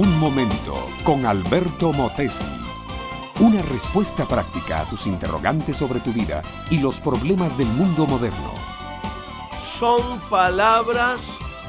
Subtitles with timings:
[0.00, 2.46] Un momento con Alberto Motesi.
[3.38, 8.54] Una respuesta práctica a tus interrogantes sobre tu vida y los problemas del mundo moderno.
[9.78, 11.20] Son palabras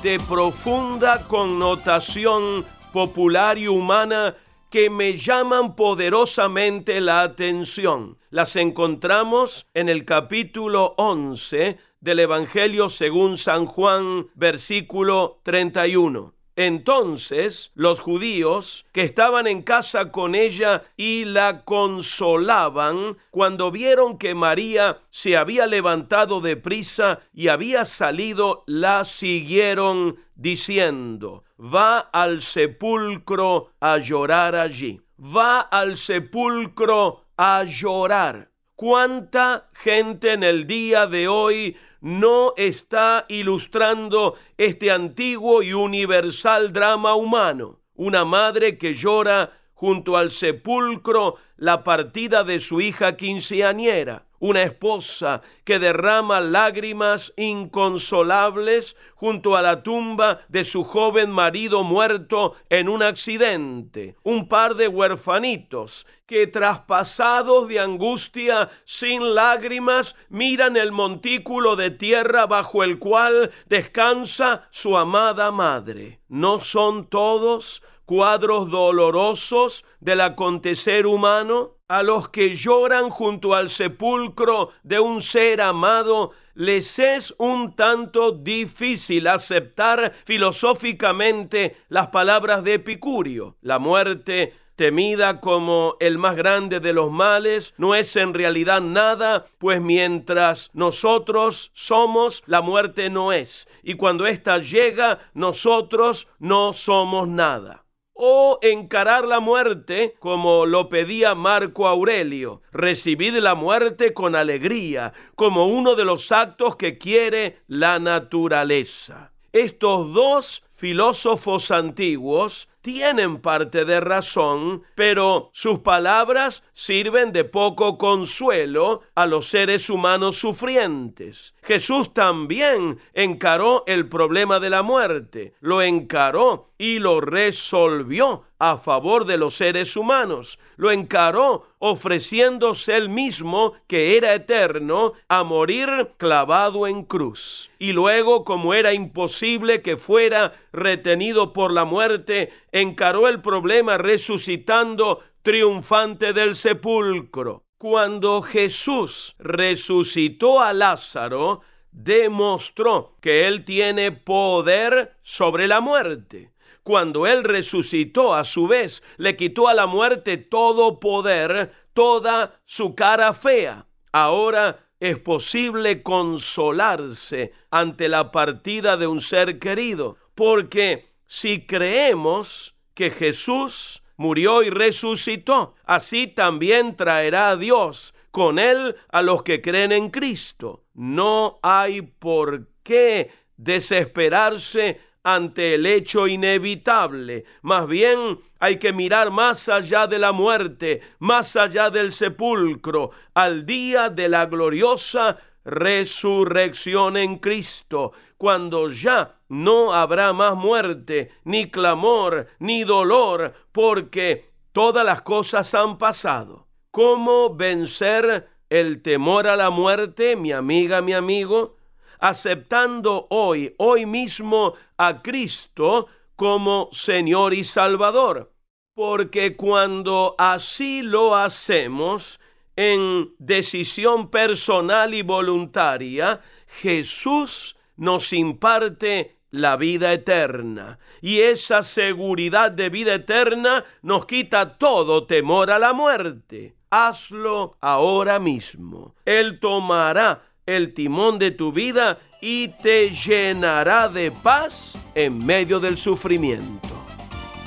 [0.01, 2.63] de profunda connotación
[2.93, 4.37] popular y humana
[4.69, 8.17] que me llaman poderosamente la atención.
[8.29, 16.33] Las encontramos en el capítulo 11 del Evangelio según San Juan, versículo 31.
[16.55, 24.35] Entonces los judíos que estaban en casa con ella y la consolaban, cuando vieron que
[24.35, 33.71] María se había levantado de prisa y había salido, la siguieron diciendo, va al sepulcro
[33.79, 38.51] a llorar allí, va al sepulcro a llorar.
[38.75, 47.15] ¿Cuánta gente en el día de hoy no está ilustrando este antiguo y universal drama
[47.15, 47.79] humano.
[47.95, 55.41] Una madre que llora junto al sepulcro la partida de su hija quinceañera, una esposa
[55.63, 63.03] que derrama lágrimas inconsolables junto a la tumba de su joven marido muerto en un
[63.03, 71.91] accidente, un par de huerfanitos que traspasados de angustia, sin lágrimas, miran el montículo de
[71.91, 76.19] tierra bajo el cual descansa su amada madre.
[76.29, 84.69] ¿No son todos cuadros dolorosos del acontecer humano, a los que lloran junto al sepulcro
[84.81, 93.57] de un ser amado, les es un tanto difícil aceptar filosóficamente las palabras de Epicurio.
[93.61, 99.45] La muerte temida como el más grande de los males, no es en realidad nada,
[99.57, 103.67] pues mientras nosotros somos, la muerte no es.
[103.83, 107.83] Y cuando ésta llega, nosotros no somos nada
[108.23, 112.61] o encarar la muerte como lo pedía Marco Aurelio.
[112.71, 119.31] Recibid la muerte con alegría, como uno de los actos que quiere la naturaleza.
[119.53, 129.01] Estos dos filósofos antiguos tienen parte de razón, pero sus palabras sirven de poco consuelo
[129.15, 131.53] a los seres humanos sufrientes.
[131.61, 139.25] Jesús también encaró el problema de la muerte, lo encaró y lo resolvió a favor
[139.25, 140.57] de los seres humanos.
[140.77, 147.69] Lo encaró ofreciéndose él mismo, que era eterno, a morir clavado en cruz.
[147.77, 155.21] Y luego, como era imposible que fuera retenido por la muerte, encaró el problema resucitando
[155.41, 157.65] triunfante del sepulcro.
[157.77, 161.61] Cuando Jesús resucitó a Lázaro,
[161.91, 166.51] demostró que él tiene poder sobre la muerte.
[166.83, 172.95] Cuando él resucitó a su vez, le quitó a la muerte todo poder, toda su
[172.95, 173.87] cara fea.
[174.11, 183.09] Ahora es posible consolarse ante la partida de un ser querido, porque si creemos que
[183.09, 189.93] Jesús murió y resucitó, así también traerá a Dios con él a los que creen
[189.93, 190.83] en Cristo.
[190.93, 197.45] No hay por qué desesperarse ante el hecho inevitable.
[197.61, 203.65] Más bien hay que mirar más allá de la muerte, más allá del sepulcro, al
[203.65, 212.47] día de la gloriosa resurrección en Cristo, cuando ya no habrá más muerte, ni clamor,
[212.59, 216.67] ni dolor, porque todas las cosas han pasado.
[216.91, 221.77] ¿Cómo vencer el temor a la muerte, mi amiga, mi amigo?
[222.19, 228.51] Aceptando hoy, hoy mismo a Cristo como Señor y Salvador.
[228.93, 232.40] Porque cuando así lo hacemos,
[232.81, 236.41] en decisión personal y voluntaria,
[236.81, 240.97] Jesús nos imparte la vida eterna.
[241.21, 246.73] Y esa seguridad de vida eterna nos quita todo temor a la muerte.
[246.89, 249.13] Hazlo ahora mismo.
[249.25, 255.97] Él tomará el timón de tu vida y te llenará de paz en medio del
[255.97, 256.89] sufrimiento.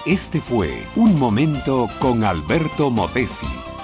[0.04, 3.73] Este fue Un Momento con Alberto Motesi.